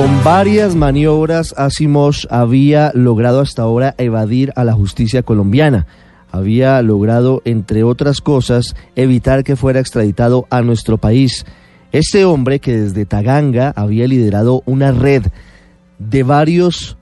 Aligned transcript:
Con 0.00 0.24
varias 0.24 0.76
maniobras, 0.76 1.54
Asimov 1.58 2.14
había 2.30 2.90
logrado 2.94 3.40
hasta 3.40 3.60
ahora 3.60 3.94
evadir 3.98 4.50
a 4.56 4.64
la 4.64 4.72
justicia 4.72 5.22
colombiana. 5.22 5.86
Había 6.32 6.80
logrado, 6.80 7.42
entre 7.44 7.82
otras 7.84 8.22
cosas, 8.22 8.74
evitar 8.96 9.44
que 9.44 9.56
fuera 9.56 9.78
extraditado 9.78 10.46
a 10.48 10.62
nuestro 10.62 10.96
país. 10.96 11.44
Este 11.92 12.24
hombre 12.24 12.60
que 12.60 12.78
desde 12.78 13.04
Taganga 13.04 13.74
había 13.76 14.08
liderado 14.08 14.62
una 14.64 14.90
red 14.90 15.24
de 15.98 16.22
varios 16.22 16.96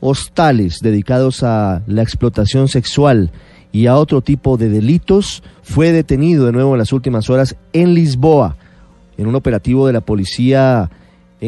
hostales 0.00 0.78
dedicados 0.80 1.42
a 1.42 1.82
la 1.86 2.00
explotación 2.00 2.68
sexual 2.68 3.32
y 3.70 3.86
a 3.86 3.96
otro 3.96 4.22
tipo 4.22 4.56
de 4.56 4.70
delitos, 4.70 5.42
fue 5.62 5.92
detenido 5.92 6.46
de 6.46 6.52
nuevo 6.52 6.72
en 6.72 6.78
las 6.78 6.94
últimas 6.94 7.28
horas 7.28 7.54
en 7.74 7.92
Lisboa, 7.92 8.56
en 9.18 9.26
un 9.26 9.34
operativo 9.34 9.86
de 9.86 9.92
la 9.92 10.00
policía 10.00 10.88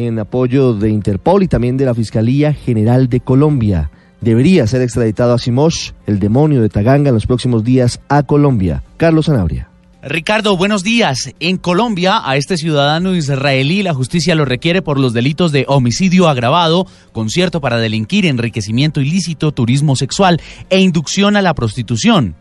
en 0.05 0.19
apoyo 0.19 0.73
de 0.73 0.89
Interpol 0.89 1.43
y 1.43 1.47
también 1.47 1.77
de 1.77 1.85
la 1.85 1.95
Fiscalía 1.95 2.53
General 2.53 3.09
de 3.09 3.19
Colombia. 3.19 3.89
Debería 4.21 4.67
ser 4.67 4.81
extraditado 4.81 5.33
a 5.33 5.39
Simosh, 5.39 5.91
el 6.05 6.19
demonio 6.19 6.61
de 6.61 6.69
Taganga, 6.69 7.09
en 7.09 7.15
los 7.15 7.25
próximos 7.25 7.63
días 7.63 7.99
a 8.07 8.23
Colombia. 8.23 8.83
Carlos 8.97 9.29
Anabria. 9.29 9.69
Ricardo, 10.03 10.55
buenos 10.55 10.83
días. 10.83 11.33
En 11.39 11.57
Colombia, 11.57 12.21
a 12.23 12.37
este 12.37 12.57
ciudadano 12.57 13.15
israelí 13.15 13.81
la 13.81 13.93
justicia 13.93 14.35
lo 14.35 14.45
requiere 14.45 14.81
por 14.81 14.99
los 14.99 15.13
delitos 15.13 15.51
de 15.51 15.65
homicidio 15.67 16.29
agravado, 16.29 16.85
concierto 17.11 17.59
para 17.59 17.77
delinquir, 17.77 18.25
enriquecimiento 18.25 19.01
ilícito, 19.01 19.51
turismo 19.51 19.95
sexual 19.95 20.39
e 20.69 20.79
inducción 20.79 21.35
a 21.35 21.41
la 21.41 21.55
prostitución. 21.55 22.35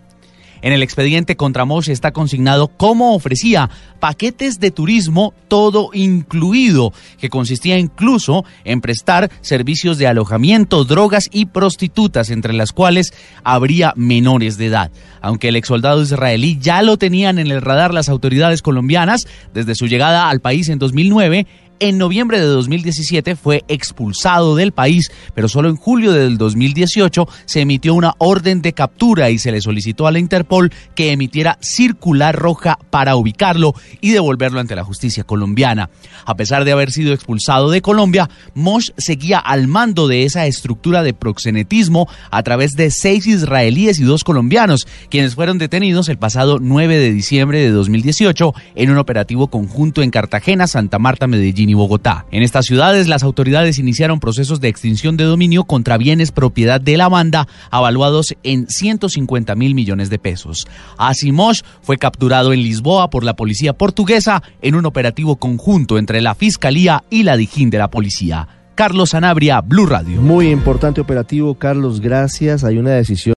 En 0.62 0.72
el 0.72 0.82
expediente 0.82 1.36
contra 1.36 1.64
Moshe 1.64 1.92
está 1.92 2.12
consignado 2.12 2.68
cómo 2.68 3.14
ofrecía 3.14 3.70
paquetes 4.00 4.60
de 4.60 4.70
turismo 4.70 5.34
todo 5.48 5.90
incluido, 5.92 6.92
que 7.18 7.30
consistía 7.30 7.78
incluso 7.78 8.44
en 8.64 8.80
prestar 8.80 9.30
servicios 9.40 9.98
de 9.98 10.06
alojamiento, 10.06 10.84
drogas 10.84 11.28
y 11.32 11.46
prostitutas, 11.46 12.30
entre 12.30 12.52
las 12.52 12.72
cuales 12.72 13.12
habría 13.44 13.92
menores 13.96 14.58
de 14.58 14.66
edad. 14.66 14.90
Aunque 15.20 15.48
el 15.48 15.56
exsoldado 15.56 16.02
israelí 16.02 16.58
ya 16.60 16.82
lo 16.82 16.96
tenían 16.96 17.38
en 17.38 17.48
el 17.48 17.62
radar 17.62 17.92
las 17.92 18.08
autoridades 18.08 18.62
colombianas 18.62 19.27
desde 19.52 19.74
su 19.74 19.86
llegada 19.86 20.28
al 20.28 20.40
país 20.40 20.68
en 20.68 20.78
2009, 20.78 21.46
en 21.80 21.98
noviembre 21.98 22.41
de 22.41 22.46
2017 22.46 23.36
fue 23.36 23.64
expulsado 23.69 24.56
del 24.56 24.72
país, 24.72 25.10
pero 25.34 25.48
solo 25.48 25.69
en 25.69 25.77
julio 25.77 26.12
del 26.12 26.38
2018 26.38 27.27
se 27.44 27.60
emitió 27.60 27.94
una 27.94 28.14
orden 28.18 28.62
de 28.62 28.72
captura 28.72 29.30
y 29.30 29.38
se 29.38 29.52
le 29.52 29.60
solicitó 29.60 30.06
a 30.06 30.12
la 30.12 30.18
Interpol 30.18 30.72
que 30.94 31.12
emitiera 31.12 31.58
circular 31.60 32.36
roja 32.36 32.78
para 32.91 33.16
ubicarlo 33.16 33.74
y 34.00 34.10
devolverlo 34.10 34.60
ante 34.60 34.77
la 34.77 34.84
justicia 34.84 35.24
colombiana. 35.24 35.91
A 36.24 36.36
pesar 36.36 36.64
de 36.64 36.72
haber 36.72 36.91
sido 36.91 37.12
expulsado 37.12 37.70
de 37.70 37.83
Colombia, 37.83 38.28
Mosh 38.55 38.90
seguía 38.96 39.38
al 39.38 39.68
mando 39.68 40.08
de 40.08 40.24
esa 40.24 40.46
estructura 40.46 41.02
de 41.02 41.14
proxenetismo 41.14 42.08
a 42.30 42.42
través 42.42 42.72
de 42.72 42.90
seis 42.90 43.27
israelíes 43.27 44.00
y 44.00 44.05
dos 44.05 44.24
colombianos, 44.24 44.86
quienes 45.11 45.34
fueron 45.34 45.58
detenidos 45.58 46.08
el 46.08 46.18
pasado 46.18 46.58
9 46.61 46.98
de 46.98 47.12
diciembre 47.12 47.61
de 47.61 47.70
2018 47.70 48.55
en 48.74 48.90
un 48.90 48.98
operativo 48.98 49.48
conjunto 49.48 50.02
en 50.02 50.11
Cartagena, 50.11 50.67
Santa 50.67 50.98
Marta, 50.98 51.27
Medellín 51.66 51.77
Bogotá. 51.77 52.27
En 52.30 52.42
estas 52.42 52.66
ciudades, 52.66 53.08
las 53.08 53.22
autoridades 53.22 53.78
iniciaron 53.78 54.20
procesos 54.20 54.60
de 54.60 54.68
extinción 54.68 55.16
de 55.16 55.24
dominio 55.24 55.64
contra 55.64 55.98
bienes 55.98 56.32
propiedad 56.32 56.80
de 56.80 56.96
la 56.96 57.08
banda, 57.08 57.48
avaluados 57.70 58.34
en 58.42 58.68
150 58.68 59.54
mil 59.54 59.74
millones 59.74 60.10
de 60.10 60.18
pesos. 60.18 60.66
Asimosh 60.98 61.62
fue 61.82 61.98
capturado 61.98 62.52
en 62.52 62.62
Lisboa 62.62 63.10
por 63.10 63.24
la 63.24 63.36
policía 63.36 63.72
portuguesa 63.72 64.42
en 64.62 64.74
un 64.74 64.86
operativo 64.86 65.36
conjunto 65.36 65.98
entre 65.98 66.20
la 66.20 66.34
Fiscalía 66.34 67.04
y 67.10 67.22
la 67.22 67.36
Dijín 67.36 67.70
de 67.70 67.78
la 67.78 67.90
policía. 67.90 68.48
Carlos 68.77 69.10
Sanabria, 69.10 69.62
Blue 69.62 69.86
Radio. 69.86 70.20
Muy 70.20 70.50
importante 70.50 71.00
operativo, 71.00 71.54
Carlos, 71.54 72.00
gracias. 72.00 72.62
Hay 72.62 72.77
una 72.77 72.90
decisión. 72.90 73.34